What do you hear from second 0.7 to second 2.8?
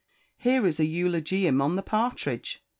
an eulogium on the partridge.